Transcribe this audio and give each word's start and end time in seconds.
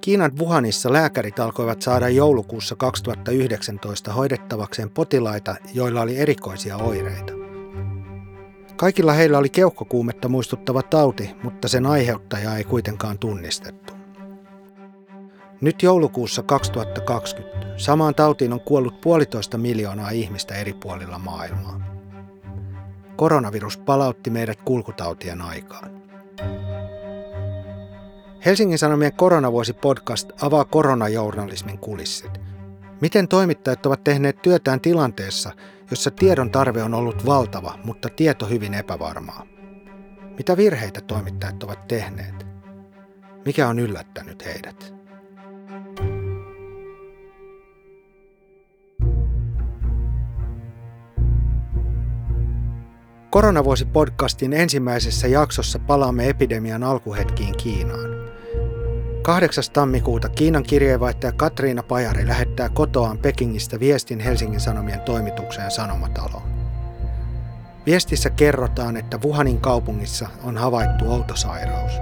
Kiinan 0.00 0.38
Wuhanissa 0.38 0.92
lääkärit 0.92 1.40
alkoivat 1.40 1.82
saada 1.82 2.08
joulukuussa 2.08 2.76
2019 2.76 4.12
hoidettavakseen 4.12 4.90
potilaita, 4.90 5.56
joilla 5.74 6.00
oli 6.00 6.16
erikoisia 6.18 6.76
oireita. 6.76 7.32
Kaikilla 8.76 9.12
heillä 9.12 9.38
oli 9.38 9.48
keuhkokuumetta 9.48 10.28
muistuttava 10.28 10.82
tauti, 10.82 11.30
mutta 11.42 11.68
sen 11.68 11.86
aiheuttaja 11.86 12.56
ei 12.56 12.64
kuitenkaan 12.64 13.18
tunnistettu. 13.18 13.92
Nyt 15.60 15.82
joulukuussa 15.82 16.42
2020 16.42 17.66
samaan 17.76 18.14
tautiin 18.14 18.52
on 18.52 18.60
kuollut 18.60 19.00
puolitoista 19.00 19.58
miljoonaa 19.58 20.10
ihmistä 20.10 20.54
eri 20.54 20.72
puolilla 20.72 21.18
maailmaa. 21.18 21.80
Koronavirus 23.16 23.78
palautti 23.78 24.30
meidät 24.30 24.62
kulkutautien 24.64 25.42
aikaan. 25.42 26.02
Helsingin 28.44 28.78
Sanomien 28.78 29.12
koronavuosi-podcast 29.12 30.30
avaa 30.42 30.64
koronajournalismin 30.64 31.78
kulissit. 31.78 32.40
Miten 33.00 33.28
toimittajat 33.28 33.86
ovat 33.86 34.04
tehneet 34.04 34.42
työtään 34.42 34.80
tilanteessa, 34.80 35.50
jossa 35.90 36.10
tiedon 36.10 36.50
tarve 36.50 36.82
on 36.82 36.94
ollut 36.94 37.26
valtava, 37.26 37.78
mutta 37.84 38.08
tieto 38.08 38.46
hyvin 38.46 38.74
epävarmaa? 38.74 39.46
Mitä 40.38 40.56
virheitä 40.56 41.00
toimittajat 41.00 41.62
ovat 41.62 41.88
tehneet? 41.88 42.46
Mikä 43.44 43.68
on 43.68 43.78
yllättänyt 43.78 44.44
heidät? 44.44 44.94
Koronavuosi-podcastin 53.30 54.52
ensimmäisessä 54.52 55.28
jaksossa 55.28 55.78
palaamme 55.78 56.28
epidemian 56.28 56.82
alkuhetkiin 56.82 57.56
Kiinaan. 57.56 58.19
8. 59.22 59.64
tammikuuta 59.72 60.28
Kiinan 60.28 60.62
kirjeenvaihtaja 60.62 61.32
Katriina 61.32 61.82
Pajari 61.82 62.28
lähettää 62.28 62.68
kotoaan 62.68 63.18
Pekingistä 63.18 63.80
viestin 63.80 64.20
Helsingin 64.20 64.60
Sanomien 64.60 65.00
toimitukseen 65.00 65.70
Sanomataloon. 65.70 66.42
Viestissä 67.86 68.30
kerrotaan, 68.30 68.96
että 68.96 69.18
Wuhanin 69.24 69.60
kaupungissa 69.60 70.28
on 70.42 70.56
havaittu 70.56 71.12
outosairaus. 71.12 71.92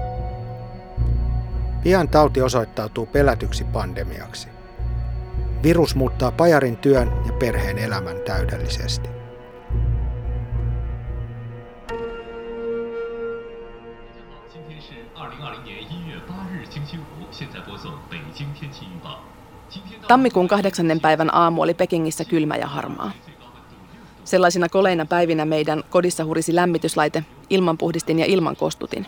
Pian 1.82 2.08
tauti 2.08 2.42
osoittautuu 2.42 3.06
pelätyksi 3.06 3.64
pandemiaksi. 3.64 4.48
Virus 5.62 5.94
muuttaa 5.94 6.32
Pajarin 6.32 6.76
työn 6.76 7.12
ja 7.26 7.32
perheen 7.32 7.78
elämän 7.78 8.16
täydellisesti. 8.26 9.17
Tammikuun 20.08 20.48
kahdeksannen 20.48 21.00
päivän 21.00 21.34
aamu 21.34 21.62
oli 21.62 21.74
Pekingissä 21.74 22.24
kylmä 22.24 22.56
ja 22.56 22.66
harmaa. 22.66 23.10
Sellaisina 24.24 24.68
koleina 24.68 25.06
päivinä 25.06 25.44
meidän 25.44 25.84
kodissa 25.90 26.24
hurisi 26.24 26.54
lämmityslaite, 26.54 27.24
ilmanpuhdistin 27.50 28.18
ja 28.18 28.26
ilmankostutin. 28.26 29.06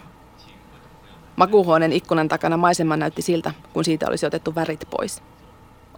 Makuuhuoneen 1.37 1.93
ikkunan 1.93 2.29
takana 2.29 2.57
maisema 2.57 2.97
näytti 2.97 3.23
siltä, 3.23 3.53
kun 3.73 3.85
siitä 3.85 4.07
olisi 4.09 4.27
otettu 4.27 4.55
värit 4.55 4.85
pois. 4.91 5.23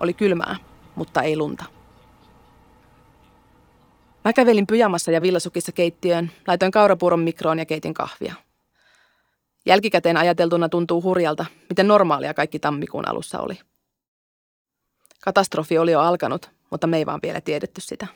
Oli 0.01 0.13
kylmää, 0.13 0.57
mutta 0.95 1.23
ei 1.23 1.37
lunta. 1.37 1.65
Mä 4.25 4.33
kävelin 4.33 4.67
pyjamassa 4.67 5.11
ja 5.11 5.23
villasukissa 5.23 5.73
keittiöön, 5.73 6.31
laitoin 6.47 6.73
kaurapuuron 6.73 7.21
mikroon 7.21 7.59
ja 7.59 7.67
keitin 7.67 7.95
kahvia. 7.95 8.35
Jälkikäteen 9.67 10.17
ajateltuna 10.17 10.69
tuntuu 10.69 11.03
hurjalta, 11.03 11.45
miten 11.69 11.89
normaalia 11.89 12.35
kaikki 12.35 12.59
tammikuun 12.59 13.09
alussa 13.09 13.41
oli. 13.41 13.59
Katastrofi 15.25 15.79
oli 15.79 15.93
jo 15.93 16.01
alkanut, 16.01 16.51
mutta 16.71 16.87
me 16.87 16.97
ei 16.97 17.07
vaan 17.07 17.21
vielä 17.23 17.41
tiedetty 17.41 17.81
sitä. 17.81 18.07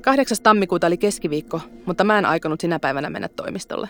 Kahdeksas 0.00 0.40
tammikuuta 0.40 0.86
oli 0.86 0.96
keskiviikko, 0.96 1.60
mutta 1.86 2.04
mä 2.04 2.18
en 2.18 2.26
aikonut 2.26 2.60
sinä 2.60 2.78
päivänä 2.78 3.10
mennä 3.10 3.28
toimistolle. 3.28 3.88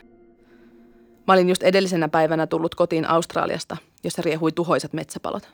Mä 1.27 1.35
olin 1.35 1.49
just 1.49 1.63
edellisenä 1.63 2.09
päivänä 2.09 2.47
tullut 2.47 2.75
kotiin 2.75 3.09
Australiasta, 3.09 3.77
jossa 4.05 4.23
riehui 4.23 4.53
tuhoisat 4.53 4.93
metsäpalot. 4.93 5.49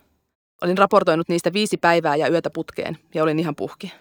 Olin 0.63 0.79
raportoinut 0.79 1.29
niistä 1.29 1.53
viisi 1.53 1.77
päivää 1.77 2.17
ja 2.17 2.29
yötä 2.29 2.51
putkeen 2.51 2.99
ja 3.15 3.23
olin 3.23 3.39
ihan 3.39 3.57
puhki. 3.57 3.93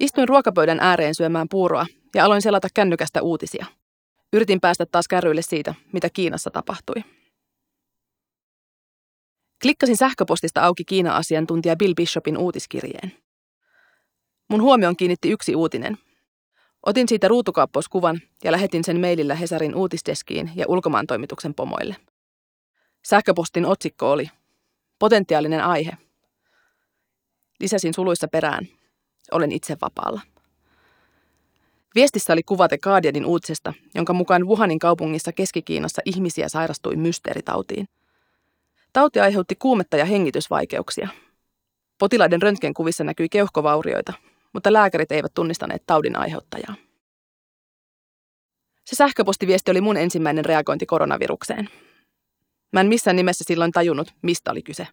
Istuin 0.00 0.28
ruokapöydän 0.28 0.80
ääreen 0.80 1.14
syömään 1.14 1.48
puuroa 1.48 1.86
ja 2.14 2.24
aloin 2.24 2.42
selata 2.42 2.68
kännykästä 2.74 3.22
uutisia. 3.22 3.66
Yritin 4.32 4.60
päästä 4.60 4.86
taas 4.86 5.08
kärryille 5.08 5.42
siitä, 5.42 5.74
mitä 5.92 6.10
Kiinassa 6.10 6.50
tapahtui. 6.50 7.04
Klikkasin 9.62 9.96
sähköpostista 9.96 10.62
auki 10.62 10.84
Kiina-asiantuntija 10.84 11.76
Bill 11.76 11.94
Bishopin 11.94 12.38
uutiskirjeen. 12.38 13.12
Mun 14.48 14.62
huomion 14.62 14.96
kiinnitti 14.96 15.30
yksi 15.30 15.56
uutinen. 15.56 15.98
Otin 16.86 17.08
siitä 17.08 17.28
ruutukaappauskuvan 17.28 18.20
ja 18.44 18.52
lähetin 18.52 18.84
sen 18.84 19.00
mailillä 19.00 19.34
Hesarin 19.34 19.74
uutisdeskiin 19.74 20.50
ja 20.54 20.64
ulkomaantoimituksen 20.68 21.54
pomoille. 21.54 21.96
Sähköpostin 23.06 23.66
otsikko 23.66 24.10
oli 24.12 24.30
Potentiaalinen 24.98 25.64
aihe. 25.64 25.96
Lisäsin 27.60 27.94
suluissa 27.94 28.28
perään. 28.28 28.68
Olen 29.32 29.52
itse 29.52 29.76
vapaalla. 29.80 30.20
Viestissä 31.94 32.32
oli 32.32 32.42
kuva 32.42 32.68
The 32.68 32.78
Guardianin 32.78 33.26
uutisesta, 33.26 33.74
jonka 33.94 34.12
mukaan 34.12 34.46
Wuhanin 34.46 34.78
kaupungissa 34.78 35.32
Keski-Kiinassa 35.32 36.02
ihmisiä 36.04 36.48
sairastui 36.48 36.96
mysteeritautiin. 36.96 37.88
Tauti 38.92 39.20
aiheutti 39.20 39.54
kuumetta 39.58 39.96
ja 39.96 40.04
hengitysvaikeuksia. 40.04 41.08
Potilaiden 41.98 42.42
röntgenkuvissa 42.42 43.04
näkyi 43.04 43.28
keuhkovaurioita, 43.28 44.12
mutta 44.52 44.72
lääkärit 44.72 45.12
eivät 45.12 45.34
tunnistaneet 45.34 45.82
taudin 45.86 46.16
aiheuttajaa. 46.16 46.74
Se 48.84 48.96
sähköpostiviesti 48.96 49.70
oli 49.70 49.80
mun 49.80 49.96
ensimmäinen 49.96 50.44
reagointi 50.44 50.86
koronavirukseen. 50.86 51.68
Mä 52.72 52.80
en 52.80 52.86
missään 52.86 53.16
nimessä 53.16 53.44
silloin 53.46 53.72
tajunnut, 53.72 54.14
mistä 54.22 54.50
oli 54.50 54.62
kyse. 54.62 54.86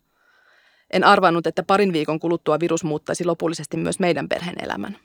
En 0.93 1.03
arvannut, 1.03 1.47
että 1.47 1.63
parin 1.63 1.93
viikon 1.93 2.19
kuluttua 2.19 2.59
virus 2.59 2.83
muuttaisi 2.83 3.25
lopullisesti 3.25 3.77
myös 3.77 3.99
meidän 3.99 4.29
perheen 4.29 4.63
elämän. 4.63 4.97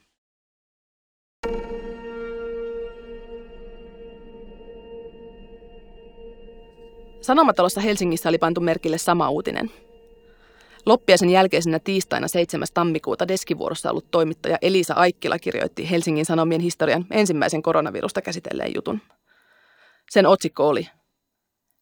Sanomatalossa 7.20 7.80
Helsingissä 7.80 8.28
oli 8.28 8.38
pantu 8.38 8.60
merkille 8.60 8.98
sama 8.98 9.30
uutinen. 9.30 9.70
Loppiaisen 10.86 11.30
jälkeisenä 11.30 11.78
tiistaina 11.78 12.28
7. 12.28 12.68
tammikuuta 12.74 13.28
deskivuorossa 13.28 13.90
ollut 13.90 14.10
toimittaja 14.10 14.58
Elisa 14.62 14.94
Aikkila 14.94 15.38
kirjoitti 15.38 15.90
Helsingin 15.90 16.26
Sanomien 16.26 16.60
historian 16.60 17.06
ensimmäisen 17.10 17.62
koronavirusta 17.62 18.22
käsitelleen 18.22 18.74
jutun. 18.74 19.00
Sen 20.10 20.26
otsikko 20.26 20.68
oli 20.68 20.88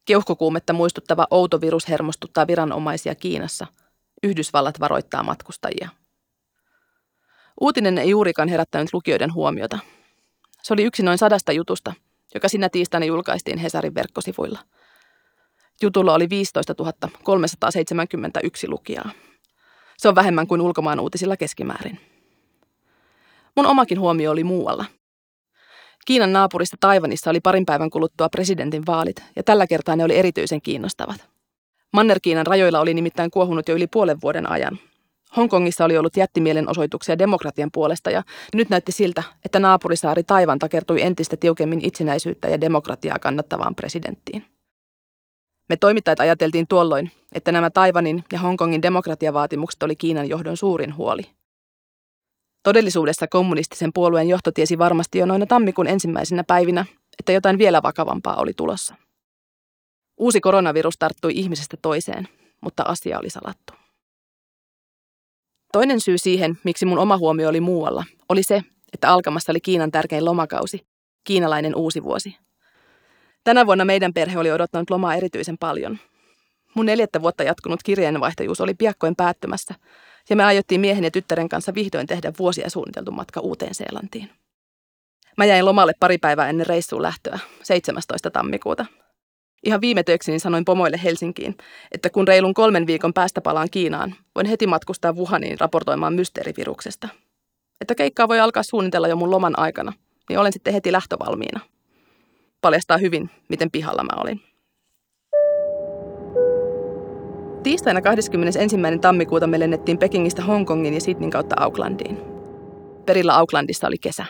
Keuhkokuumetta 0.04 0.72
muistuttava 0.72 1.26
outo 1.30 1.60
virus 1.60 1.88
hermostuttaa 1.88 2.46
viranomaisia 2.46 3.14
Kiinassa. 3.14 3.66
Yhdysvallat 4.22 4.80
varoittaa 4.80 5.22
matkustajia. 5.22 5.88
Uutinen 7.60 7.98
ei 7.98 8.10
juurikaan 8.10 8.48
herättänyt 8.48 8.92
lukijoiden 8.92 9.34
huomiota. 9.34 9.78
Se 10.62 10.74
oli 10.74 10.82
yksi 10.82 11.02
noin 11.02 11.18
sadasta 11.18 11.52
jutusta, 11.52 11.92
joka 12.34 12.48
sinä 12.48 12.68
tiistaina 12.68 13.06
julkaistiin 13.06 13.58
Hesarin 13.58 13.94
verkkosivuilla. 13.94 14.58
Jutulla 15.82 16.14
oli 16.14 16.30
15 16.30 16.74
371 17.22 18.68
lukijaa. 18.68 19.10
Se 19.96 20.08
on 20.08 20.14
vähemmän 20.14 20.46
kuin 20.46 20.60
ulkomaan 20.60 21.00
uutisilla 21.00 21.36
keskimäärin. 21.36 22.00
Mun 23.56 23.66
omakin 23.66 24.00
huomio 24.00 24.30
oli 24.30 24.44
muualla– 24.44 24.84
Kiinan 26.08 26.32
naapurista 26.32 26.76
Taivanissa 26.80 27.30
oli 27.30 27.40
parin 27.40 27.66
päivän 27.66 27.90
kuluttua 27.90 28.28
presidentin 28.28 28.86
vaalit, 28.86 29.16
ja 29.36 29.42
tällä 29.42 29.66
kertaa 29.66 29.96
ne 29.96 30.04
oli 30.04 30.16
erityisen 30.16 30.62
kiinnostavat. 30.62 31.28
Manner-Kiinan 31.92 32.46
rajoilla 32.46 32.80
oli 32.80 32.94
nimittäin 32.94 33.30
kuohunut 33.30 33.68
jo 33.68 33.74
yli 33.74 33.86
puolen 33.86 34.18
vuoden 34.22 34.50
ajan. 34.50 34.78
Hongkongissa 35.36 35.84
oli 35.84 35.98
ollut 35.98 36.16
jättimielenosoituksia 36.16 37.18
demokratian 37.18 37.70
puolesta 37.72 38.10
ja 38.10 38.22
nyt 38.54 38.70
näytti 38.70 38.92
siltä, 38.92 39.22
että 39.44 39.58
naapurisaari 39.58 40.22
Taivan 40.22 40.58
takertui 40.58 41.02
entistä 41.02 41.36
tiukemmin 41.36 41.80
itsenäisyyttä 41.84 42.48
ja 42.48 42.60
demokratiaa 42.60 43.18
kannattavaan 43.18 43.74
presidenttiin. 43.74 44.44
Me 45.68 45.76
toimittajat 45.76 46.20
ajateltiin 46.20 46.66
tuolloin, 46.68 47.10
että 47.32 47.52
nämä 47.52 47.70
Taivanin 47.70 48.24
ja 48.32 48.38
Hongkongin 48.38 48.82
demokratiavaatimukset 48.82 49.82
oli 49.82 49.96
Kiinan 49.96 50.28
johdon 50.28 50.56
suurin 50.56 50.96
huoli– 50.96 51.22
Todellisuudessa 52.62 53.26
kommunistisen 53.28 53.92
puolueen 53.92 54.28
johto 54.28 54.52
tiesi 54.52 54.78
varmasti 54.78 55.18
jo 55.18 55.26
noina 55.26 55.46
tammikuun 55.46 55.86
ensimmäisenä 55.86 56.44
päivinä, 56.44 56.84
että 57.18 57.32
jotain 57.32 57.58
vielä 57.58 57.82
vakavampaa 57.82 58.36
oli 58.36 58.52
tulossa. 58.56 58.94
Uusi 60.16 60.40
koronavirus 60.40 60.94
tarttui 60.98 61.32
ihmisestä 61.34 61.76
toiseen, 61.82 62.28
mutta 62.60 62.82
asia 62.82 63.18
oli 63.18 63.30
salattu. 63.30 63.72
Toinen 65.72 66.00
syy 66.00 66.18
siihen, 66.18 66.58
miksi 66.64 66.86
mun 66.86 66.98
oma 66.98 67.16
huomio 67.16 67.48
oli 67.48 67.60
muualla, 67.60 68.04
oli 68.28 68.42
se, 68.42 68.62
että 68.92 69.08
alkamassa 69.08 69.52
oli 69.52 69.60
Kiinan 69.60 69.90
tärkein 69.90 70.24
lomakausi, 70.24 70.86
kiinalainen 71.24 71.76
uusi 71.76 72.02
vuosi. 72.02 72.36
Tänä 73.48 73.66
vuonna 73.66 73.84
meidän 73.84 74.14
perhe 74.14 74.38
oli 74.38 74.52
odottanut 74.52 74.90
lomaa 74.90 75.14
erityisen 75.14 75.58
paljon. 75.58 75.98
Mun 76.74 76.86
neljättä 76.86 77.22
vuotta 77.22 77.42
jatkunut 77.42 77.82
kirjeenvaihtajuus 77.82 78.60
oli 78.60 78.74
piakkoin 78.74 79.16
päättymässä, 79.16 79.74
ja 80.30 80.36
me 80.36 80.44
aiottiin 80.44 80.80
miehen 80.80 81.04
ja 81.04 81.10
tyttären 81.10 81.48
kanssa 81.48 81.74
vihdoin 81.74 82.06
tehdä 82.06 82.32
vuosia 82.38 82.70
suunniteltu 82.70 83.10
matka 83.10 83.40
Uuteen 83.40 83.74
Seelantiin. 83.74 84.30
Mä 85.36 85.44
jäin 85.44 85.64
lomalle 85.64 85.92
pari 86.00 86.18
päivää 86.18 86.48
ennen 86.48 86.66
reissuun 86.66 87.02
lähtöä, 87.02 87.38
17. 87.62 88.30
tammikuuta. 88.30 88.86
Ihan 89.64 89.80
viime 89.80 90.02
töikseni 90.02 90.38
sanoin 90.38 90.64
pomoille 90.64 91.00
Helsinkiin, 91.04 91.56
että 91.92 92.10
kun 92.10 92.28
reilun 92.28 92.54
kolmen 92.54 92.86
viikon 92.86 93.14
päästä 93.14 93.40
palaan 93.40 93.68
Kiinaan, 93.70 94.14
voin 94.34 94.46
heti 94.46 94.66
matkustaa 94.66 95.12
Wuhaniin 95.12 95.60
raportoimaan 95.60 96.14
mysteeriviruksesta. 96.14 97.08
Että 97.80 97.94
keikkaa 97.94 98.28
voi 98.28 98.40
alkaa 98.40 98.62
suunnitella 98.62 99.08
jo 99.08 99.16
mun 99.16 99.30
loman 99.30 99.58
aikana, 99.58 99.92
niin 100.28 100.38
olen 100.38 100.52
sitten 100.52 100.74
heti 100.74 100.92
lähtövalmiina. 100.92 101.60
Paljastaa 102.60 102.98
hyvin, 102.98 103.30
miten 103.48 103.70
pihalla 103.70 104.04
mä 104.04 104.22
olin. 104.22 104.40
Tiistaina 107.62 108.02
21. 108.02 108.76
tammikuuta 109.00 109.46
me 109.46 109.60
lennettiin 109.60 109.98
Pekingistä 109.98 110.42
Hongkongin 110.42 110.94
ja 110.94 111.00
Sydneyn 111.00 111.30
kautta 111.30 111.56
Aucklandiin. 111.58 112.18
Perillä 113.06 113.36
Aucklandissa 113.36 113.86
oli 113.86 113.98
kesä. 113.98 114.24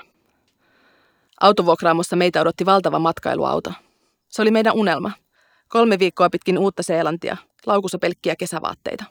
Autovuokraamossa 1.41 2.17
meitä 2.17 2.41
odotti 2.41 2.67
valtava 2.67 2.99
matkailuauto. 2.99 3.73
Se 4.29 4.43
oli 4.43 4.51
meidän 4.51 4.75
unelma. 4.75 5.11
Kolme 5.69 5.99
viikkoa 5.99 6.31
pitkin 6.31 6.59
uutta 6.59 6.83
Seelantia, 6.83 7.37
laukussa 7.67 7.99
pelkkiä 7.99 8.37
kesävaatteita. 8.37 9.05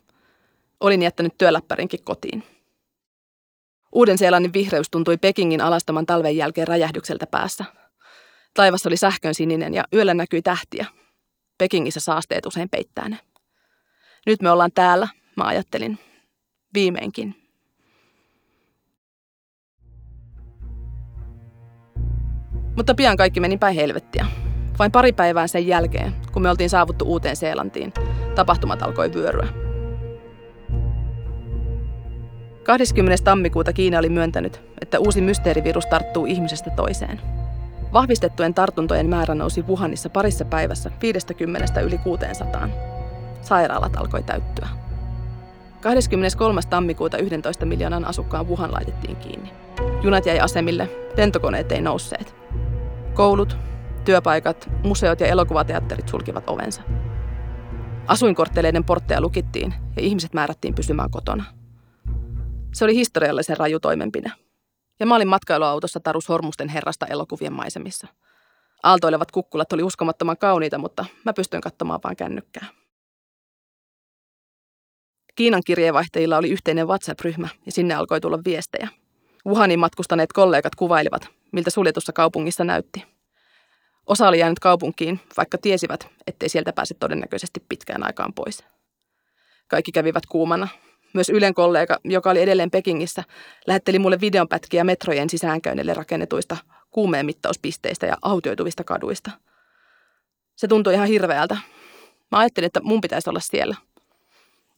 Olin 0.79 1.01
jättänyt 1.01 1.37
työläppärinkin 1.37 2.03
kotiin. 2.03 2.43
Uuden-Seelannin 3.91 4.53
vihreys 4.53 4.89
tuntui 4.89 5.17
Pekingin 5.17 5.61
alastoman 5.61 6.05
talven 6.05 6.37
jälkeen 6.37 6.67
räjähdykseltä 6.67 7.27
päässä. 7.27 7.65
Taivas 8.57 8.85
oli 8.85 8.97
sähkön 8.97 9.33
sininen 9.33 9.73
ja 9.73 9.83
yöllä 9.93 10.13
näkyi 10.13 10.41
tähtiä. 10.41 10.85
Pekingissä 11.57 11.99
saasteet 11.99 12.45
usein 12.45 12.69
peittää 12.69 13.09
ne. 13.09 13.19
Nyt 14.25 14.41
me 14.41 14.51
ollaan 14.51 14.71
täällä, 14.75 15.07
mä 15.35 15.43
ajattelin. 15.43 15.99
Viimeinkin. 16.73 17.35
Mutta 22.75 22.95
pian 22.95 23.17
kaikki 23.17 23.39
meni 23.39 23.57
päin 23.57 23.75
helvettiä. 23.75 24.25
Vain 24.79 24.91
pari 24.91 25.13
päivää 25.13 25.47
sen 25.47 25.67
jälkeen, 25.67 26.15
kun 26.31 26.41
me 26.41 26.49
oltiin 26.49 26.69
saavuttu 26.69 27.05
Uuteen 27.05 27.35
Seelantiin, 27.35 27.93
tapahtumat 28.35 28.81
alkoi 28.81 29.13
vyöryä. 29.13 29.47
20. 32.63 33.23
tammikuuta 33.23 33.73
Kiina 33.73 33.99
oli 33.99 34.09
myöntänyt, 34.09 34.61
että 34.81 34.99
uusi 34.99 35.21
mysteerivirus 35.21 35.85
tarttuu 35.85 36.25
ihmisestä 36.25 36.69
toiseen. 36.69 37.36
Vahvistettujen 37.93 38.53
tartuntojen 38.53 39.09
määrä 39.09 39.35
nousi 39.35 39.61
Wuhanissa 39.61 40.09
parissa 40.09 40.45
päivässä 40.45 40.91
50 41.01 41.81
yli 41.81 41.97
600. 41.97 42.69
Sairaalat 43.41 43.95
alkoi 43.95 44.23
täyttyä. 44.23 44.67
23. 45.81 46.61
tammikuuta 46.69 47.17
11 47.17 47.65
miljoonan 47.65 48.05
asukkaan 48.05 48.47
Wuhan 48.47 48.73
laitettiin 48.73 49.15
kiinni. 49.15 49.51
Junat 50.01 50.25
jäi 50.25 50.39
asemille, 50.39 50.89
lentokoneet 51.17 51.71
ei 51.71 51.81
nousseet. 51.81 52.35
Koulut, 53.13 53.57
työpaikat, 54.05 54.69
museot 54.83 55.19
ja 55.19 55.27
elokuvateatterit 55.27 56.09
sulkivat 56.09 56.49
ovensa. 56.49 56.81
Asuinkortteleiden 58.07 58.83
portteja 58.83 59.21
lukittiin 59.21 59.73
ja 59.95 60.01
ihmiset 60.01 60.33
määrättiin 60.33 60.75
pysymään 60.75 61.11
kotona. 61.11 61.43
Se 62.73 62.85
oli 62.85 62.95
historiallisen 62.95 63.57
raju 63.57 63.79
toimenpide. 63.79 64.31
Ja 64.99 65.05
mä 65.05 65.15
olin 65.15 65.27
matkailuautossa 65.27 65.99
Tarus 65.99 66.29
Hormusten 66.29 66.69
herrasta 66.69 67.05
elokuvien 67.05 67.53
maisemissa. 67.53 68.07
Aaltoilevat 68.83 69.31
kukkulat 69.31 69.73
oli 69.73 69.83
uskomattoman 69.83 70.37
kauniita, 70.37 70.77
mutta 70.77 71.05
mä 71.25 71.33
pystyin 71.33 71.61
katsomaan 71.61 71.99
vain 72.03 72.15
kännykkää. 72.15 72.65
Kiinan 75.35 75.61
kirjeenvaihtajilla 75.65 76.37
oli 76.37 76.49
yhteinen 76.49 76.87
WhatsApp-ryhmä 76.87 77.47
ja 77.65 77.71
sinne 77.71 77.93
alkoi 77.93 78.21
tulla 78.21 78.39
viestejä. 78.45 78.87
Wuhanin 79.45 79.79
matkustaneet 79.79 80.33
kollegat 80.33 80.75
kuvailivat, 80.75 81.27
miltä 81.51 81.69
suljetussa 81.69 82.13
kaupungissa 82.13 82.63
näytti. 82.63 83.03
Osa 84.05 84.27
oli 84.27 84.39
jäänyt 84.39 84.59
kaupunkiin, 84.59 85.19
vaikka 85.37 85.57
tiesivät, 85.57 86.07
ettei 86.27 86.49
sieltä 86.49 86.73
pääse 86.73 86.93
todennäköisesti 86.93 87.65
pitkään 87.69 88.03
aikaan 88.03 88.33
pois. 88.33 88.63
Kaikki 89.67 89.91
kävivät 89.91 90.25
kuumana, 90.25 90.67
myös 91.17 91.29
Ylen 91.29 91.53
kollega, 91.53 91.97
joka 92.03 92.29
oli 92.29 92.41
edelleen 92.41 92.71
Pekingissä, 92.71 93.23
lähetteli 93.67 93.99
mulle 93.99 94.19
videonpätkiä 94.21 94.83
metrojen 94.83 95.29
sisäänkäynnille 95.29 95.93
rakennetuista 95.93 96.57
kuumeen 96.91 97.25
mittauspisteistä 97.25 98.05
ja 98.05 98.17
autioituvista 98.21 98.83
kaduista. 98.83 99.31
Se 100.55 100.67
tuntui 100.67 100.93
ihan 100.93 101.07
hirveältä. 101.07 101.57
Mä 102.31 102.37
ajattelin, 102.37 102.65
että 102.65 102.81
mun 102.83 103.01
pitäisi 103.01 103.29
olla 103.29 103.39
siellä. 103.39 103.75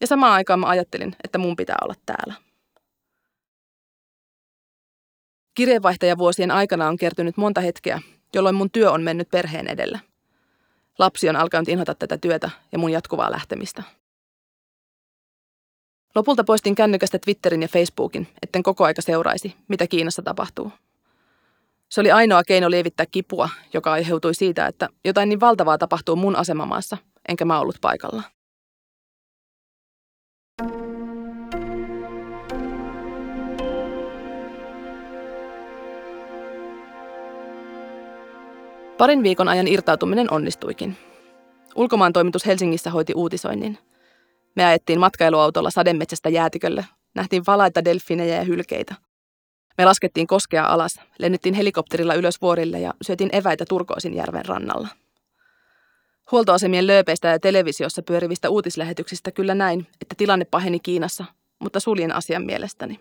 Ja 0.02 0.08
samaan 0.08 0.34
aikaan 0.34 0.60
mä 0.60 0.68
ajattelin, 0.68 1.16
että 1.24 1.38
mun 1.38 1.56
pitää 1.56 1.76
olla 1.82 1.96
täällä. 2.06 2.34
Kirjeenvaihtajavuosien 5.56 6.52
aikana 6.52 6.88
on 6.88 6.98
kertynyt 6.98 7.38
monta 7.38 7.62
hetkeä, 7.62 8.02
jolloin 8.34 8.56
mun 8.56 8.72
työ 8.72 8.92
on 8.92 9.04
mennyt 9.04 9.30
perheen 9.30 9.68
edellä. 9.68 10.00
Lapsi 11.00 11.30
on 11.30 11.36
alkanut 11.36 11.70
inhota 11.70 11.96
tätä 11.96 12.18
työtä 12.18 12.50
ja 12.72 12.80
mun 12.80 12.92
jatkuvaa 12.92 13.32
lähtemistä. 13.32 13.84
Lopulta 16.16 16.44
poistin 16.44 16.76
kännykästä 16.76 17.20
Twitterin 17.20 17.62
ja 17.62 17.68
Facebookin, 17.68 18.28
etten 18.44 18.64
koko 18.64 18.86
aika 18.86 19.02
seuraisi, 19.02 19.56
mitä 19.68 19.88
Kiinassa 19.88 20.22
tapahtuu. 20.22 20.72
Se 21.90 22.02
oli 22.02 22.12
ainoa 22.12 22.44
keino 22.44 22.72
lievittää 22.72 23.06
kipua, 23.06 23.50
joka 23.74 23.92
aiheutui 23.92 24.36
siitä, 24.36 24.68
että 24.68 24.90
jotain 25.06 25.30
niin 25.30 25.40
valtavaa 25.40 25.78
tapahtuu 25.78 26.16
mun 26.16 26.36
asemamaassa, 26.36 26.98
enkä 27.28 27.46
mä 27.46 27.60
ollut 27.60 27.78
paikalla. 27.82 28.24
Parin 38.98 39.24
viikon 39.24 39.48
ajan 39.48 39.68
irtautuminen 39.68 40.34
onnistuikin. 40.34 40.98
Ulkomaan 41.76 42.14
toimitus 42.14 42.46
Helsingissä 42.46 42.92
hoiti 42.92 43.14
uutisoinnin– 43.14 43.78
me 44.56 44.66
ajettiin 44.66 45.00
matkailuautolla 45.00 45.72
sademetsästä 45.72 46.30
jäätikölle. 46.30 46.86
Nähtiin 47.16 47.44
valaita 47.48 47.86
delfinejä 47.86 48.36
ja 48.36 48.44
hylkeitä. 48.44 48.96
Me 49.78 49.86
laskettiin 49.86 50.28
koskea 50.28 50.66
alas, 50.66 51.00
lennettiin 51.20 51.56
helikopterilla 51.56 52.14
ylös 52.14 52.42
vuorille 52.42 52.80
ja 52.80 52.94
syötiin 53.02 53.36
eväitä 53.36 53.66
Turkoosin 53.70 54.14
järven 54.14 54.46
rannalla. 54.46 54.88
Huoltoasemien 56.32 56.88
lööpeistä 56.88 57.28
ja 57.28 57.40
televisiossa 57.40 58.02
pyörivistä 58.02 58.50
uutislähetyksistä 58.50 59.32
kyllä 59.32 59.56
näin, 59.56 59.88
että 60.02 60.16
tilanne 60.18 60.46
paheni 60.46 60.80
Kiinassa, 60.80 61.26
mutta 61.60 61.80
suljen 61.80 62.16
asian 62.16 62.46
mielestäni. 62.46 63.00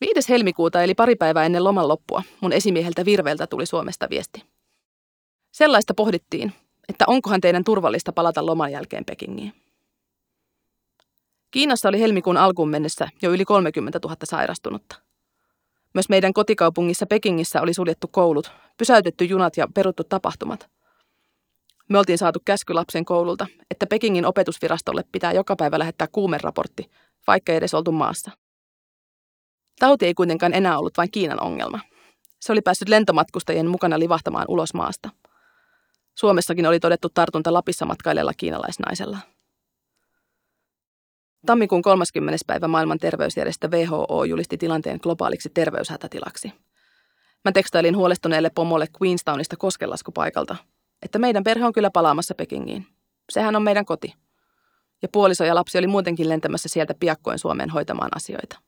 5. 0.00 0.28
helmikuuta 0.28 0.82
eli 0.82 0.94
pari 0.94 1.16
päivää 1.16 1.44
ennen 1.44 1.64
loman 1.64 1.88
loppua 1.88 2.22
mun 2.40 2.52
esimieheltä 2.52 3.04
Virveltä 3.04 3.46
tuli 3.46 3.66
Suomesta 3.66 4.10
viesti. 4.10 4.44
Sellaista 5.52 5.94
pohdittiin, 5.94 6.52
että 6.92 7.04
onkohan 7.06 7.40
teidän 7.40 7.64
turvallista 7.64 8.12
palata 8.12 8.46
loman 8.46 8.72
jälkeen 8.72 9.04
Pekingiin. 9.04 9.52
Kiinassa 11.50 11.88
oli 11.88 12.00
helmikuun 12.00 12.36
alkuun 12.36 12.68
mennessä 12.68 13.08
jo 13.22 13.32
yli 13.32 13.44
30 13.44 13.98
000 14.04 14.16
sairastunutta. 14.24 14.96
Myös 15.94 16.08
meidän 16.08 16.32
kotikaupungissa 16.32 17.06
Pekingissä 17.06 17.62
oli 17.62 17.74
suljettu 17.74 18.08
koulut, 18.08 18.52
pysäytetty 18.78 19.24
junat 19.24 19.56
ja 19.56 19.68
peruttu 19.74 20.04
tapahtumat. 20.04 20.70
Me 21.88 21.98
oltiin 21.98 22.18
saatu 22.18 22.38
käsky 22.44 22.74
lapsen 22.74 23.04
koululta, 23.04 23.46
että 23.70 23.86
Pekingin 23.86 24.26
opetusvirastolle 24.26 25.04
pitää 25.12 25.32
joka 25.32 25.56
päivä 25.56 25.78
lähettää 25.78 26.08
kuumeraportti, 26.12 26.90
vaikka 27.26 27.52
ei 27.52 27.58
edes 27.58 27.74
oltu 27.74 27.92
maassa. 27.92 28.30
Tauti 29.78 30.06
ei 30.06 30.14
kuitenkaan 30.14 30.54
enää 30.54 30.78
ollut 30.78 30.96
vain 30.96 31.10
Kiinan 31.10 31.42
ongelma. 31.42 31.80
Se 32.40 32.52
oli 32.52 32.60
päässyt 32.60 32.88
lentomatkustajien 32.88 33.66
mukana 33.66 33.98
livahtamaan 33.98 34.46
ulos 34.48 34.74
maasta– 34.74 35.10
Suomessakin 36.14 36.66
oli 36.66 36.80
todettu 36.80 37.08
tartunta 37.08 37.52
Lapissa 37.52 37.86
matkailella 37.86 38.32
kiinalaisnaisella. 38.36 39.18
Tammikuun 41.46 41.82
30. 41.82 42.38
päivä 42.46 42.68
maailman 42.68 42.98
terveysjärjestö 42.98 43.68
WHO 43.68 44.24
julisti 44.24 44.58
tilanteen 44.58 44.98
globaaliksi 45.02 45.50
terveyshätätilaksi. 45.54 46.52
Mä 47.44 47.52
tekstailin 47.52 47.96
huolestuneelle 47.96 48.50
pomolle 48.50 48.86
Queenstownista 49.02 49.56
koskelaskupaikalta, 49.56 50.56
että 51.02 51.18
meidän 51.18 51.44
perhe 51.44 51.64
on 51.64 51.72
kyllä 51.72 51.90
palaamassa 51.90 52.34
Pekingiin. 52.34 52.86
Sehän 53.32 53.56
on 53.56 53.62
meidän 53.62 53.84
koti. 53.84 54.14
Ja 55.02 55.08
puoliso 55.12 55.44
ja 55.44 55.54
lapsi 55.54 55.78
oli 55.78 55.86
muutenkin 55.86 56.28
lentämässä 56.28 56.68
sieltä 56.68 56.94
piakkoin 57.00 57.38
Suomeen 57.38 57.70
hoitamaan 57.70 58.10
asioita. 58.16 58.58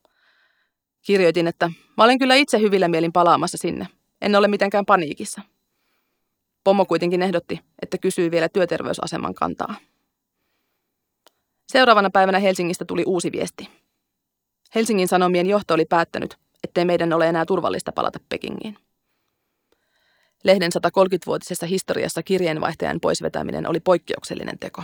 Kirjoitin, 1.03 1.47
että 1.47 1.71
mä 1.97 2.05
olen 2.05 2.19
kyllä 2.19 2.35
itse 2.35 2.61
hyvillä 2.61 2.89
mielin 2.89 3.13
palaamassa 3.13 3.59
sinne. 3.59 3.89
En 4.21 4.37
ole 4.37 4.49
mitenkään 4.49 4.87
paniikissa– 4.87 5.43
Pomo 6.65 6.87
kuitenkin 6.87 7.23
ehdotti, 7.23 7.61
että 7.83 7.99
kysyi 7.99 8.31
vielä 8.31 8.49
työterveysaseman 8.49 9.35
kantaa. 9.35 9.75
Seuraavana 11.69 12.11
päivänä 12.11 12.39
Helsingistä 12.39 12.85
tuli 12.85 13.03
uusi 13.07 13.33
viesti. 13.33 13.69
Helsingin 14.75 15.09
Sanomien 15.09 15.47
johto 15.47 15.75
oli 15.75 15.85
päättänyt, 15.85 16.37
ettei 16.65 16.85
meidän 16.85 17.13
ole 17.13 17.29
enää 17.29 17.45
turvallista 17.47 17.93
palata 17.93 18.19
Pekingiin. 18.29 18.77
Lehden 20.45 20.71
130-vuotisessa 20.77 21.67
historiassa 21.67 22.23
kirjeenvaihtajan 22.23 23.01
poisvetäminen 23.01 23.69
oli 23.69 23.81
poikkeuksellinen 23.81 24.59
teko. 24.59 24.83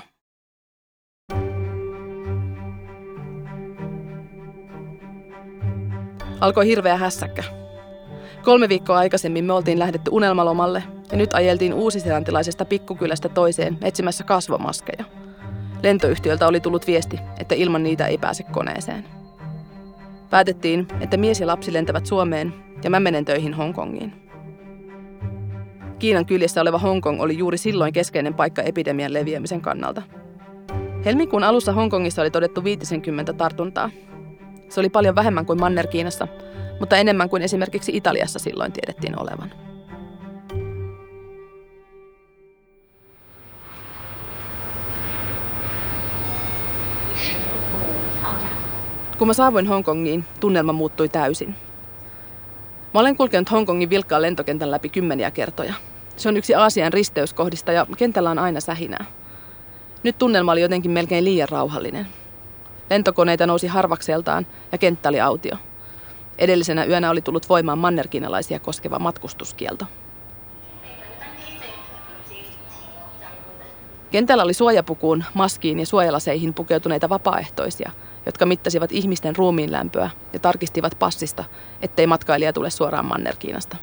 Alkoi 6.41 6.67
hirveä 6.67 6.97
hässäkkä. 6.97 7.70
Kolme 8.45 8.69
viikkoa 8.69 8.99
aikaisemmin 8.99 9.45
me 9.45 9.53
oltiin 9.53 9.79
lähdetty 9.79 10.11
unelmalomalle 10.15 10.83
ja 11.11 11.17
nyt 11.17 11.35
ajeltiin 11.35 11.75
uusiselantilaisesta 11.75 12.65
pikkukylästä 12.65 13.29
toiseen 13.29 13.79
etsimässä 13.83 14.25
kasvomaskeja. 14.25 15.05
Lentoyhtiöltä 15.83 16.47
oli 16.47 16.61
tullut 16.61 16.87
viesti, 16.87 17.21
että 17.41 17.55
ilman 17.55 17.83
niitä 17.83 18.07
ei 18.07 18.19
pääse 18.19 18.43
koneeseen. 18.43 19.05
Päätettiin, 20.31 20.87
että 21.01 21.17
mies 21.17 21.41
ja 21.41 21.47
lapsi 21.47 21.73
lentävät 21.73 22.07
Suomeen 22.07 22.55
ja 22.85 22.91
mä 22.91 23.01
menen 23.01 23.25
töihin 23.25 23.55
Hongkongiin. 23.55 24.13
Kiinan 25.99 26.27
kyljessä 26.27 26.61
oleva 26.61 26.79
Hongkong 26.79 27.23
oli 27.23 27.39
juuri 27.39 27.59
silloin 27.59 27.93
keskeinen 27.93 28.35
paikka 28.35 28.63
epidemian 28.63 29.13
leviämisen 29.13 29.61
kannalta. 29.61 30.03
Helmikuun 31.05 31.45
alussa 31.45 31.73
Hongkongissa 31.73 32.23
oli 32.23 32.31
todettu 32.31 32.65
50 32.65 33.33
tartuntaa. 33.33 33.91
Se 34.69 34.81
oli 34.81 34.89
paljon 34.89 35.15
vähemmän 35.15 35.47
kuin 35.47 35.61
Manner-Kiinassa, 35.61 36.29
mutta 36.81 36.97
enemmän 36.97 37.29
kuin 37.29 37.43
esimerkiksi 37.43 37.97
Italiassa 37.97 38.39
silloin 38.39 38.73
tiedettiin 38.73 39.21
olevan. 39.21 39.53
Kun 49.19 49.27
mä 49.27 49.33
saavuin 49.33 49.67
Hongkongiin, 49.67 50.25
tunnelma 50.41 50.73
muuttui 50.73 51.09
täysin. 51.09 51.55
Mä 52.95 53.01
olen 53.01 53.17
kulkenut 53.17 53.51
Hongkongin 53.51 53.91
vilkkaan 53.91 54.23
lentokentän 54.23 54.71
läpi 54.71 54.89
kymmeniä 54.89 55.31
kertoja. 55.31 55.75
Se 56.17 56.29
on 56.29 56.37
yksi 56.37 56.55
Aasian 56.55 56.93
risteyskohdista 56.93 57.73
ja 57.73 57.87
kentällä 57.97 58.31
on 58.31 58.39
aina 58.39 58.61
sähinää. 58.61 59.05
Nyt 60.03 60.19
tunnelma 60.19 60.53
oli 60.53 60.61
jotenkin 60.61 60.91
melkein 60.91 61.25
liian 61.25 61.49
rauhallinen. 61.49 62.07
Lentokoneita 62.91 63.47
nousi 63.47 63.67
harvakseltaan 63.67 64.47
ja 64.73 64.79
kenttä 64.79 65.09
oli 65.09 65.21
autio. 65.21 65.57
Edellisenä 66.41 66.85
yönä 66.85 67.11
oli 67.11 67.23
tullut 67.23 67.49
voimaan 67.49 67.79
mannerkiinalaisia 67.79 68.61
koskeva 68.61 68.99
matkustuskielto. 68.99 69.85
Kentällä 74.11 74.45
oli 74.45 74.55
suojapukuun, 74.55 75.25
maskiin 75.35 75.81
ja 75.81 75.87
suojalaseihin 75.87 76.55
pukeutuneita 76.55 77.09
vapaaehtoisia, 77.09 77.91
jotka 78.27 78.47
mittasivat 78.47 78.93
ihmisten 78.93 79.37
ruumiin 79.37 79.73
lämpöä 79.73 80.11
ja 80.33 80.39
tarkistivat 80.39 80.97
passista, 80.99 81.45
ettei 81.83 82.07
matkailija 82.07 82.53
tule 82.53 82.71
suoraan 82.71 83.07
Mannerkiinasta. 83.07 83.77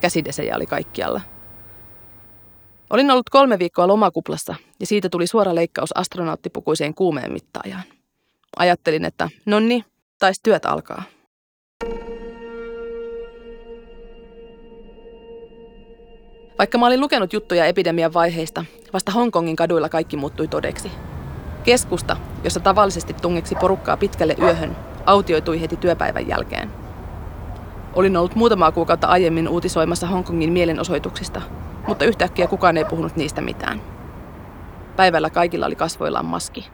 Käsidesejä 0.00 0.56
oli 0.56 0.66
kaikkialla. 0.66 1.20
Olin 2.90 3.10
ollut 3.10 3.30
kolme 3.30 3.58
viikkoa 3.58 3.86
lomakuplassa 3.86 4.54
ja 4.80 4.86
siitä 4.86 5.08
tuli 5.08 5.26
suora 5.26 5.54
leikkaus 5.54 5.96
astronauttipukuiseen 5.96 6.94
kuumeen 6.94 7.32
mittaajaan. 7.32 7.84
Ajattelin, 8.56 9.04
että 9.04 9.28
nonni, 9.46 9.84
taisi 10.18 10.40
työt 10.42 10.66
alkaa. 10.66 11.02
Vaikka 16.60 16.78
mä 16.78 16.86
olin 16.86 17.00
lukenut 17.00 17.32
juttuja 17.32 17.66
epidemian 17.66 18.12
vaiheista, 18.12 18.64
vasta 18.92 19.12
Hongkongin 19.12 19.56
kaduilla 19.56 19.88
kaikki 19.88 20.16
muuttui 20.16 20.48
todeksi. 20.48 20.90
Keskusta, 21.64 22.16
jossa 22.44 22.60
tavallisesti 22.60 23.14
tungeksi 23.14 23.54
porukkaa 23.54 23.96
pitkälle 23.96 24.36
yöhön, 24.42 24.76
autioitui 25.06 25.60
heti 25.60 25.76
työpäivän 25.76 26.28
jälkeen. 26.28 26.70
Olin 27.94 28.16
ollut 28.16 28.34
muutamaa 28.34 28.72
kuukautta 28.72 29.06
aiemmin 29.06 29.48
uutisoimassa 29.48 30.06
Hongkongin 30.06 30.52
mielenosoituksista, 30.52 31.42
mutta 31.88 32.04
yhtäkkiä 32.04 32.46
kukaan 32.46 32.76
ei 32.76 32.84
puhunut 32.84 33.16
niistä 33.16 33.40
mitään. 33.40 33.82
Päivällä 34.96 35.30
kaikilla 35.30 35.66
oli 35.66 35.76
kasvoillaan 35.76 36.26
maski. 36.26 36.68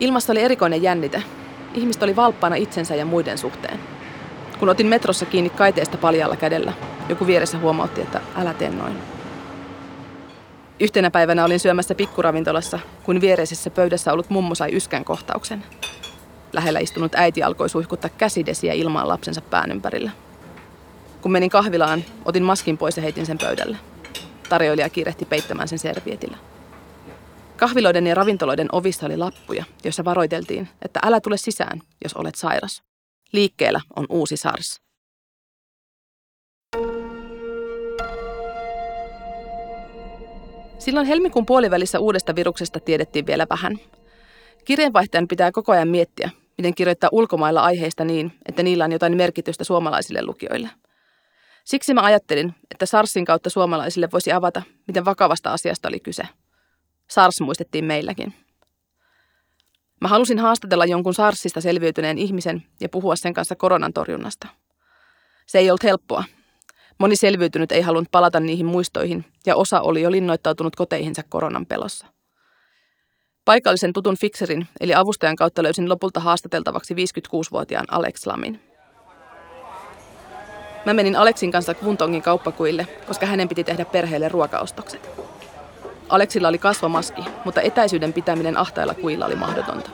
Ilmassa 0.00 0.32
oli 0.32 0.42
erikoinen 0.42 0.82
jännite. 0.82 1.22
Ihmiset 1.74 2.02
oli 2.02 2.16
valppaana 2.16 2.56
itsensä 2.56 2.94
ja 2.94 3.04
muiden 3.04 3.38
suhteen. 3.38 3.80
Kun 4.58 4.68
otin 4.68 4.86
metrossa 4.86 5.26
kiinni 5.26 5.50
kaiteesta 5.50 5.98
paljalla 5.98 6.36
kädellä, 6.36 6.72
joku 7.10 7.26
vieressä 7.26 7.58
huomautti, 7.58 8.00
että 8.00 8.20
älä 8.36 8.54
tee 8.54 8.70
noin. 8.70 8.98
Yhtenä 10.80 11.10
päivänä 11.10 11.44
olin 11.44 11.60
syömässä 11.60 11.94
pikkuravintolassa, 11.94 12.78
kun 13.02 13.20
viereisessä 13.20 13.70
pöydässä 13.70 14.12
ollut 14.12 14.30
mummo 14.30 14.54
sai 14.54 14.76
yskän 14.76 15.04
kohtauksen. 15.04 15.64
Lähellä 16.52 16.78
istunut 16.78 17.14
äiti 17.14 17.42
alkoi 17.42 17.68
suihkuttaa 17.68 18.10
käsidesiä 18.18 18.72
ilmaan 18.72 19.08
lapsensa 19.08 19.40
pään 19.40 19.70
ympärillä. 19.70 20.10
Kun 21.20 21.32
menin 21.32 21.50
kahvilaan, 21.50 22.04
otin 22.24 22.42
maskin 22.42 22.78
pois 22.78 22.96
ja 22.96 23.02
heitin 23.02 23.26
sen 23.26 23.38
pöydälle. 23.38 23.76
Tarjoilija 24.48 24.88
kiirehti 24.88 25.24
peittämään 25.24 25.68
sen 25.68 25.78
servietillä. 25.78 26.36
Kahviloiden 27.56 28.06
ja 28.06 28.14
ravintoloiden 28.14 28.68
ovissa 28.72 29.06
oli 29.06 29.16
lappuja, 29.16 29.64
joissa 29.84 30.04
varoiteltiin, 30.04 30.68
että 30.82 31.00
älä 31.02 31.20
tule 31.20 31.36
sisään, 31.36 31.80
jos 32.04 32.14
olet 32.14 32.34
sairas. 32.34 32.82
Liikkeellä 33.32 33.80
on 33.96 34.06
uusi 34.08 34.36
SARS. 34.36 34.89
Silloin 40.80 41.06
helmikuun 41.06 41.46
puolivälissä 41.46 41.98
uudesta 41.98 42.34
viruksesta 42.34 42.80
tiedettiin 42.80 43.26
vielä 43.26 43.46
vähän. 43.50 43.78
Kirjeenvaihtajan 44.64 45.28
pitää 45.28 45.52
koko 45.52 45.72
ajan 45.72 45.88
miettiä, 45.88 46.30
miten 46.58 46.74
kirjoittaa 46.74 47.10
ulkomailla 47.12 47.60
aiheista 47.60 48.04
niin, 48.04 48.32
että 48.46 48.62
niillä 48.62 48.84
on 48.84 48.92
jotain 48.92 49.16
merkitystä 49.16 49.64
suomalaisille 49.64 50.22
lukijoille. 50.22 50.70
Siksi 51.64 51.94
mä 51.94 52.00
ajattelin, 52.00 52.54
että 52.70 52.86
SARSin 52.86 53.24
kautta 53.24 53.50
suomalaisille 53.50 54.08
voisi 54.12 54.32
avata, 54.32 54.62
miten 54.86 55.04
vakavasta 55.04 55.52
asiasta 55.52 55.88
oli 55.88 56.00
kyse. 56.00 56.22
SARS 57.10 57.40
muistettiin 57.40 57.84
meilläkin. 57.84 58.34
Mä 60.00 60.08
halusin 60.08 60.38
haastatella 60.38 60.84
jonkun 60.84 61.14
SARSista 61.14 61.60
selviytyneen 61.60 62.18
ihmisen 62.18 62.62
ja 62.80 62.88
puhua 62.88 63.16
sen 63.16 63.34
kanssa 63.34 63.56
koronan 63.56 63.92
torjunnasta. 63.92 64.48
Se 65.46 65.58
ei 65.58 65.70
ollut 65.70 65.82
helppoa, 65.82 66.24
Moni 67.00 67.16
selviytynyt 67.16 67.72
ei 67.72 67.80
halunnut 67.80 68.10
palata 68.10 68.40
niihin 68.40 68.66
muistoihin 68.66 69.24
ja 69.46 69.56
osa 69.56 69.80
oli 69.80 70.02
jo 70.02 70.10
linnoittautunut 70.10 70.76
koteihinsa 70.76 71.22
koronan 71.28 71.66
pelossa. 71.66 72.06
Paikallisen 73.44 73.92
tutun 73.92 74.16
fikserin 74.16 74.66
eli 74.80 74.94
avustajan 74.94 75.36
kautta 75.36 75.62
löysin 75.62 75.88
lopulta 75.88 76.20
haastateltavaksi 76.20 76.94
56-vuotiaan 76.94 77.86
Alex 77.90 78.26
Lamin. 78.26 78.60
Mä 80.86 80.94
menin 80.94 81.16
Aleksin 81.16 81.52
kanssa 81.52 81.74
Kuntongin 81.74 82.22
kauppakuille, 82.22 82.88
koska 83.06 83.26
hänen 83.26 83.48
piti 83.48 83.64
tehdä 83.64 83.84
perheelle 83.84 84.28
ruokaostokset. 84.28 85.10
Aleksilla 86.08 86.48
oli 86.48 86.58
kasvamaski, 86.58 87.22
mutta 87.44 87.60
etäisyyden 87.60 88.12
pitäminen 88.12 88.56
ahtailla 88.56 88.94
kuilla 88.94 89.26
oli 89.26 89.36
mahdotonta. 89.36 89.90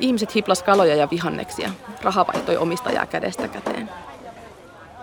Ihmiset 0.00 0.34
hiplas 0.34 0.62
kaloja 0.62 0.94
ja 0.94 1.08
vihanneksia. 1.10 1.70
Raha 2.02 2.26
vaihtoi 2.26 2.56
omistajaa 2.56 3.06
kädestä 3.06 3.48
käteen. 3.48 3.90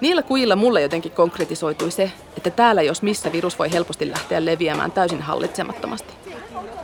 Niillä 0.02 0.24
kujilla 0.24 0.56
mulle 0.56 0.82
jotenkin 0.82 1.12
konkretisoitui 1.12 1.92
se, 1.92 2.12
että 2.38 2.50
täällä 2.50 2.82
jos 2.82 3.02
missä 3.02 3.32
virus 3.32 3.60
voi 3.60 3.72
helposti 3.72 4.10
lähteä 4.10 4.46
leviämään 4.46 4.92
täysin 4.92 5.22
hallitsemattomasti. 5.22 6.14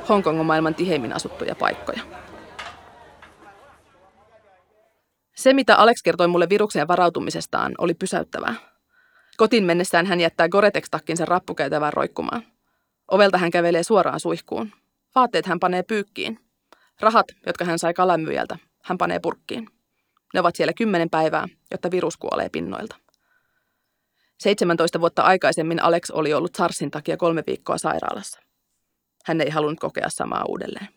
Hongkong 0.09 0.39
on 0.39 0.45
maailman 0.45 0.75
tiheimmin 0.75 1.13
asuttuja 1.13 1.55
paikkoja. 1.55 2.01
Se, 5.35 5.53
mitä 5.53 5.75
Alex 5.75 6.01
kertoi 6.03 6.27
mulle 6.27 6.49
virukseen 6.49 6.87
varautumisestaan, 6.87 7.75
oli 7.77 7.93
pysäyttävää. 7.93 8.55
Kotiin 9.37 9.63
mennessään 9.63 10.05
hän 10.05 10.19
jättää 10.19 10.49
Goretex-takkinsa 10.49 11.25
rappukäytävään 11.25 11.93
roikkumaan. 11.93 12.43
Ovelta 13.11 13.37
hän 13.37 13.51
kävelee 13.51 13.83
suoraan 13.83 14.19
suihkuun. 14.19 14.71
Vaatteet 15.15 15.45
hän 15.45 15.59
panee 15.59 15.83
pyykkiin. 15.83 16.39
Rahat, 16.99 17.25
jotka 17.45 17.65
hän 17.65 17.79
sai 17.79 17.93
kalamyyjältä, 17.93 18.57
hän 18.83 18.97
panee 18.97 19.19
purkkiin. 19.19 19.69
Ne 20.33 20.39
ovat 20.39 20.55
siellä 20.55 20.73
kymmenen 20.73 21.09
päivää, 21.09 21.47
jotta 21.71 21.91
virus 21.91 22.17
kuolee 22.17 22.49
pinnoilta. 22.49 23.02
17 24.43 24.99
vuotta 24.99 25.21
aikaisemmin 25.21 25.83
Alex 25.83 26.09
oli 26.09 26.33
ollut 26.33 26.55
SARSin 26.55 26.91
takia 26.91 27.17
kolme 27.17 27.43
viikkoa 27.47 27.77
sairaalassa. 27.77 28.39
Hän 29.25 29.41
ei 29.41 29.49
halunnut 29.49 29.79
kokea 29.79 30.09
samaa 30.09 30.45
uudelleen. 30.47 30.87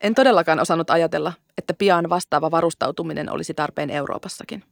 En 0.00 0.14
todellakaan 0.14 0.60
osannut 0.60 0.90
ajatella, 0.90 1.32
että 1.58 1.74
pian 1.74 2.08
vastaava 2.08 2.50
varustautuminen 2.50 3.32
olisi 3.32 3.54
tarpeen 3.54 3.90
Euroopassakin. 3.90 4.62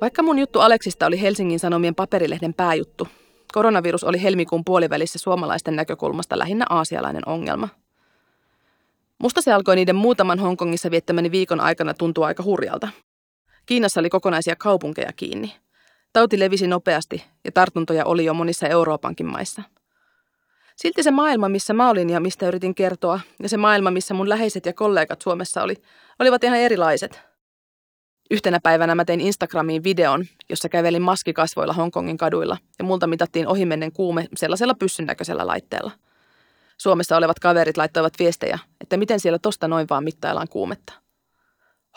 Vaikka 0.00 0.22
mun 0.22 0.38
juttu 0.38 0.60
Aleksista 0.60 1.06
oli 1.06 1.20
Helsingin 1.20 1.60
Sanomien 1.60 1.94
paperilehden 1.94 2.54
pääjuttu, 2.54 3.08
koronavirus 3.52 4.04
oli 4.04 4.22
helmikuun 4.22 4.64
puolivälissä 4.64 5.18
suomalaisten 5.18 5.76
näkökulmasta 5.76 6.38
lähinnä 6.38 6.66
aasialainen 6.70 7.28
ongelma– 7.28 7.68
Musta 9.24 9.42
se 9.42 9.52
alkoi 9.52 9.76
niiden 9.76 9.96
muutaman 9.96 10.38
Hongkongissa 10.38 10.90
viettämäni 10.90 11.30
viikon 11.30 11.60
aikana 11.60 11.94
tuntua 11.94 12.26
aika 12.26 12.42
hurjalta. 12.42 12.88
Kiinassa 13.66 14.00
oli 14.00 14.10
kokonaisia 14.10 14.56
kaupunkeja 14.56 15.12
kiinni. 15.12 15.56
Tauti 16.12 16.38
levisi 16.38 16.66
nopeasti 16.66 17.24
ja 17.44 17.52
tartuntoja 17.52 18.04
oli 18.04 18.24
jo 18.24 18.34
monissa 18.34 18.66
Euroopankin 18.66 19.26
maissa. 19.26 19.62
Silti 20.76 21.02
se 21.02 21.10
maailma, 21.10 21.48
missä 21.48 21.74
mä 21.74 21.90
olin 21.90 22.10
ja 22.10 22.20
mistä 22.20 22.48
yritin 22.48 22.74
kertoa, 22.74 23.20
ja 23.42 23.48
se 23.48 23.56
maailma, 23.56 23.90
missä 23.90 24.14
mun 24.14 24.28
läheiset 24.28 24.66
ja 24.66 24.72
kollegat 24.72 25.22
Suomessa 25.22 25.62
oli, 25.62 25.74
olivat 26.18 26.44
ihan 26.44 26.58
erilaiset. 26.58 27.22
Yhtenä 28.30 28.60
päivänä 28.60 28.94
mä 28.94 29.04
tein 29.04 29.20
Instagramiin 29.20 29.84
videon, 29.84 30.24
jossa 30.50 30.68
kävelin 30.68 31.02
maskikasvoilla 31.02 31.72
Hongkongin 31.72 32.18
kaduilla, 32.18 32.56
ja 32.78 32.84
multa 32.84 33.06
mitattiin 33.06 33.48
ohimennen 33.48 33.92
kuume 33.92 34.28
sellaisella 34.36 34.74
pyssyn 34.74 35.06
näköisellä 35.06 35.46
laitteella. 35.46 35.90
Suomessa 36.78 37.16
olevat 37.16 37.38
kaverit 37.38 37.76
laittoivat 37.76 38.12
viestejä, 38.18 38.58
että 38.80 38.96
miten 38.96 39.20
siellä 39.20 39.38
tosta 39.38 39.68
noin 39.68 39.86
vaan 39.90 40.04
mittaillaan 40.04 40.48
kuumetta. 40.48 40.92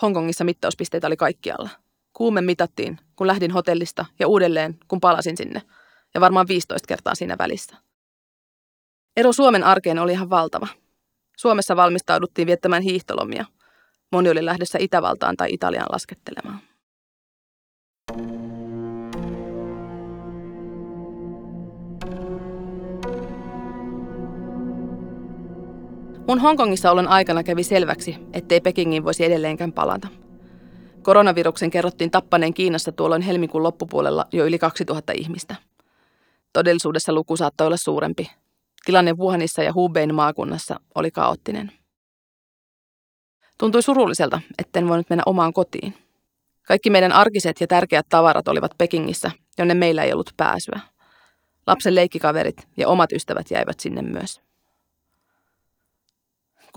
Hongkongissa 0.01 0.43
mittauspisteitä 0.43 1.07
oli 1.07 1.17
kaikkialla. 1.17 1.69
Kuume 2.13 2.41
mitattiin, 2.41 2.99
kun 3.15 3.27
lähdin 3.27 3.51
hotellista 3.51 4.05
ja 4.19 4.27
uudelleen, 4.27 4.79
kun 4.87 4.99
palasin 4.99 5.37
sinne, 5.37 5.61
ja 6.13 6.21
varmaan 6.21 6.47
15 6.47 6.87
kertaa 6.87 7.15
siinä 7.15 7.35
välissä. 7.39 7.75
Ero 9.17 9.33
Suomen 9.33 9.63
arkeen 9.63 9.99
oli 9.99 10.11
ihan 10.11 10.29
valtava. 10.29 10.67
Suomessa 11.37 11.75
valmistauduttiin 11.75 12.45
viettämään 12.45 12.83
hiihtolomia. 12.83 13.45
Moni 14.11 14.29
oli 14.29 14.45
lähdössä 14.45 14.77
Itävaltaan 14.81 15.37
tai 15.37 15.53
Italiaan 15.53 15.87
laskettelemaan. 15.91 16.59
Mun 26.27 26.39
Hongkongissa 26.39 26.91
olon 26.91 27.07
aikana 27.07 27.43
kävi 27.43 27.63
selväksi, 27.63 28.15
ettei 28.33 28.61
Pekingin 28.61 29.03
voisi 29.03 29.25
edelleenkään 29.25 29.73
palata. 29.73 30.07
Koronaviruksen 31.01 31.69
kerrottiin 31.69 32.11
tappaneen 32.11 32.53
Kiinassa 32.53 32.91
tuolloin 32.91 33.21
helmikuun 33.21 33.63
loppupuolella 33.63 34.25
jo 34.31 34.45
yli 34.45 34.59
2000 34.59 35.13
ihmistä. 35.15 35.55
Todellisuudessa 36.53 37.13
luku 37.13 37.37
saattoi 37.37 37.67
olla 37.67 37.77
suurempi, 37.77 38.31
Tilanne 38.85 39.13
Wuhanissa 39.13 39.63
ja 39.63 39.73
Hubein 39.73 40.15
maakunnassa 40.15 40.79
oli 40.95 41.11
kaoottinen. 41.11 41.71
Tuntui 43.57 43.83
surulliselta, 43.83 44.41
etten 44.57 44.87
voinut 44.87 45.09
mennä 45.09 45.23
omaan 45.25 45.53
kotiin. 45.53 45.93
Kaikki 46.67 46.89
meidän 46.89 47.11
arkiset 47.11 47.61
ja 47.61 47.67
tärkeät 47.67 48.05
tavarat 48.09 48.47
olivat 48.47 48.71
Pekingissä, 48.77 49.31
jonne 49.57 49.73
meillä 49.73 50.03
ei 50.03 50.13
ollut 50.13 50.33
pääsyä. 50.37 50.79
Lapsen 51.67 51.95
leikkikaverit 51.95 52.67
ja 52.77 52.87
omat 52.87 53.11
ystävät 53.11 53.51
jäivät 53.51 53.79
sinne 53.79 54.01
myös. 54.01 54.46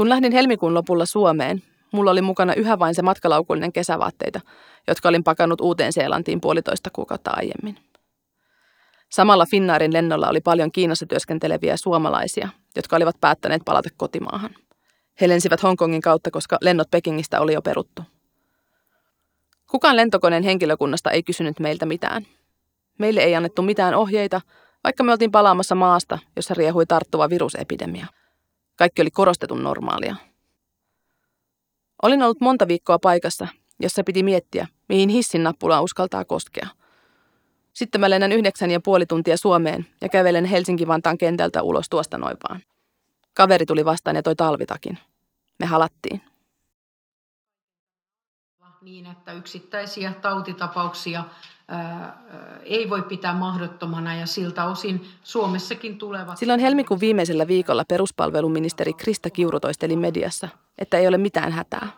Kun 0.00 0.08
lähdin 0.08 0.32
helmikuun 0.32 0.74
lopulla 0.74 1.06
Suomeen, 1.06 1.62
mulla 1.92 2.10
oli 2.10 2.22
mukana 2.22 2.54
yhä 2.54 2.78
vain 2.78 2.94
se 2.94 3.02
matkalaukullinen 3.02 3.72
kesävaatteita, 3.72 4.40
jotka 4.88 5.08
olin 5.08 5.24
pakannut 5.24 5.60
uuteen 5.60 5.92
Seelantiin 5.92 6.40
puolitoista 6.40 6.90
kuukautta 6.92 7.30
aiemmin. 7.30 7.76
Samalla 9.10 9.46
Finnaarin 9.46 9.92
lennolla 9.92 10.28
oli 10.28 10.40
paljon 10.40 10.72
Kiinassa 10.72 11.06
työskenteleviä 11.06 11.76
suomalaisia, 11.76 12.48
jotka 12.76 12.96
olivat 12.96 13.16
päättäneet 13.20 13.62
palata 13.64 13.88
kotimaahan. 13.96 14.50
He 15.20 15.28
lensivät 15.28 15.62
Hongkongin 15.62 16.02
kautta, 16.02 16.30
koska 16.30 16.58
lennot 16.60 16.90
Pekingistä 16.90 17.40
oli 17.40 17.52
jo 17.52 17.62
peruttu. 17.62 18.02
Kukaan 19.70 19.96
lentokoneen 19.96 20.42
henkilökunnasta 20.42 21.10
ei 21.10 21.22
kysynyt 21.22 21.60
meiltä 21.60 21.86
mitään. 21.86 22.26
Meille 22.98 23.20
ei 23.20 23.34
annettu 23.34 23.62
mitään 23.62 23.94
ohjeita, 23.94 24.40
vaikka 24.84 25.04
me 25.04 25.12
oltiin 25.12 25.32
palaamassa 25.32 25.74
maasta, 25.74 26.18
jossa 26.36 26.54
riehui 26.54 26.86
tarttuva 26.86 27.30
virusepidemia. 27.30 28.06
Kaikki 28.80 29.02
oli 29.02 29.10
korostetun 29.10 29.62
normaalia. 29.62 30.16
Olin 32.02 32.22
ollut 32.22 32.40
monta 32.40 32.68
viikkoa 32.68 32.98
paikassa, 32.98 33.48
jossa 33.80 34.04
piti 34.04 34.22
miettiä, 34.22 34.66
mihin 34.88 35.08
hissin 35.08 35.42
nappulaa 35.42 35.82
uskaltaa 35.82 36.24
koskea– 36.24 36.66
sitten 37.72 38.00
mä 38.00 38.10
lennän 38.10 38.32
yhdeksän 38.32 38.70
ja 38.70 38.80
puoli 38.80 39.06
tuntia 39.06 39.36
Suomeen 39.36 39.86
ja 40.00 40.08
kävelen 40.08 40.44
Helsinki-Vantaan 40.44 41.18
kentältä 41.18 41.62
ulos 41.62 41.88
tuosta 41.88 42.18
noin 42.18 42.36
vaan. 42.48 42.60
Kaveri 43.34 43.66
tuli 43.66 43.84
vastaan 43.84 44.16
ja 44.16 44.22
toi 44.22 44.36
talvitakin. 44.36 44.98
Me 45.58 45.66
halattiin. 45.66 46.22
Niin, 48.82 49.06
että 49.06 49.32
yksittäisiä 49.32 50.12
tautitapauksia 50.12 51.24
ei 52.64 52.90
voi 52.90 53.02
pitää 53.02 53.34
mahdottomana 53.34 54.14
ja 54.14 54.26
siltä 54.26 54.64
osin 54.64 55.04
Suomessakin 55.22 55.98
tulevat... 55.98 56.36
Silloin 56.36 56.60
helmikuun 56.60 57.00
viimeisellä 57.00 57.46
viikolla 57.46 57.84
peruspalveluministeri 57.88 58.92
Krista 58.92 59.30
Kiuru 59.30 59.60
toisteli 59.60 59.96
mediassa, 59.96 60.48
että 60.78 60.98
ei 60.98 61.08
ole 61.08 61.18
mitään 61.18 61.52
hätää 61.52 61.88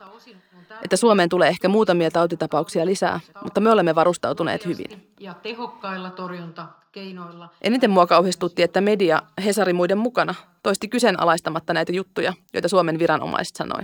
että 0.82 0.96
Suomeen 0.96 1.28
tulee 1.28 1.48
ehkä 1.48 1.68
muutamia 1.68 2.10
tautitapauksia 2.10 2.86
lisää, 2.86 3.20
mutta 3.42 3.60
me 3.60 3.70
olemme 3.70 3.94
varustautuneet 3.94 4.66
hyvin. 4.66 5.12
Ja 5.20 5.34
tehokkailla 5.34 6.10
torjuntakeinoilla. 6.10 7.48
Eniten 7.62 7.90
mua 7.90 8.06
kauhistutti, 8.06 8.62
että 8.62 8.80
media, 8.80 9.22
Hesari 9.44 9.72
muiden 9.72 9.98
mukana, 9.98 10.34
toisti 10.62 10.88
kyseenalaistamatta 10.88 11.74
näitä 11.74 11.92
juttuja, 11.92 12.32
joita 12.52 12.68
Suomen 12.68 12.98
viranomaiset 12.98 13.56
sanoi. 13.56 13.82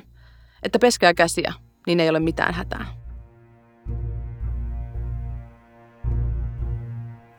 Että 0.62 0.78
peskää 0.78 1.14
käsiä, 1.14 1.54
niin 1.86 2.00
ei 2.00 2.08
ole 2.08 2.20
mitään 2.20 2.54
hätää. 2.54 2.86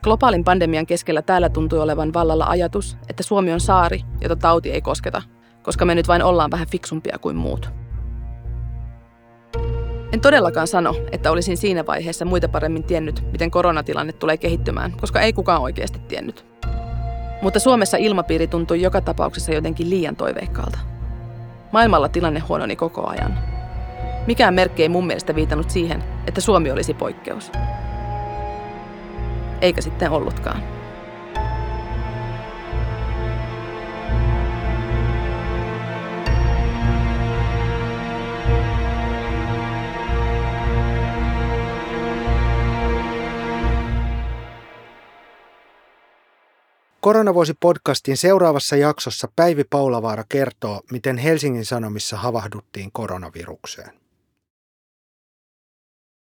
Globaalin 0.02 0.44
pandemian 0.44 0.86
keskellä 0.86 1.22
täällä 1.22 1.48
tuntui 1.48 1.78
olevan 1.78 2.12
vallalla 2.12 2.46
ajatus, 2.48 2.96
että 3.08 3.22
Suomi 3.22 3.52
on 3.52 3.60
saari, 3.60 4.00
jota 4.20 4.36
tauti 4.36 4.70
ei 4.70 4.80
kosketa, 4.80 5.22
koska 5.62 5.84
me 5.84 5.94
nyt 5.94 6.08
vain 6.08 6.22
ollaan 6.22 6.50
vähän 6.50 6.66
fiksumpia 6.68 7.18
kuin 7.20 7.36
muut. 7.36 7.70
En 10.12 10.20
todellakaan 10.20 10.66
sano, 10.66 10.94
että 11.12 11.30
olisin 11.30 11.56
siinä 11.56 11.86
vaiheessa 11.86 12.24
muita 12.24 12.48
paremmin 12.48 12.84
tiennyt, 12.84 13.24
miten 13.32 13.50
koronatilanne 13.50 14.12
tulee 14.12 14.36
kehittymään, 14.36 14.92
koska 15.00 15.20
ei 15.20 15.32
kukaan 15.32 15.62
oikeasti 15.62 15.98
tiennyt. 15.98 16.46
Mutta 17.42 17.58
Suomessa 17.58 17.96
ilmapiiri 17.96 18.46
tuntui 18.46 18.82
joka 18.82 19.00
tapauksessa 19.00 19.52
jotenkin 19.52 19.90
liian 19.90 20.16
toiveikkaalta. 20.16 20.78
Maailmalla 21.72 22.08
tilanne 22.08 22.40
huononi 22.40 22.76
koko 22.76 23.06
ajan. 23.06 23.38
Mikään 24.26 24.54
merkki 24.54 24.82
ei 24.82 24.88
mun 24.88 25.06
mielestä 25.06 25.34
viitannut 25.34 25.70
siihen, 25.70 26.04
että 26.26 26.40
Suomi 26.40 26.70
olisi 26.70 26.94
poikkeus. 26.94 27.52
Eikä 29.60 29.80
sitten 29.80 30.10
ollutkaan. 30.10 30.62
Koronavuosi 47.00 47.54
podcastin 47.60 48.16
seuraavassa 48.16 48.76
jaksossa 48.76 49.28
Päivi 49.36 49.64
Paulavaara 49.64 50.24
kertoo, 50.28 50.80
miten 50.90 51.18
Helsingin 51.18 51.64
Sanomissa 51.64 52.16
havahduttiin 52.16 52.92
koronavirukseen. 52.92 53.99